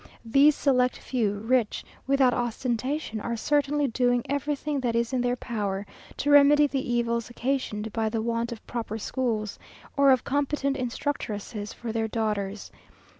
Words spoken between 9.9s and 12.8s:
or of competent instructresses for their daughters.